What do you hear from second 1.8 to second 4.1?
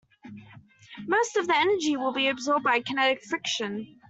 will be absorbed by kinetic friction.